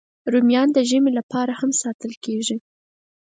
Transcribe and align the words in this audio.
رومیان 0.33 0.67
د 0.73 0.77
ژمي 0.89 1.11
لپاره 1.19 1.51
هم 1.59 1.71
ساتل 1.81 2.13
کېږي 2.25 2.57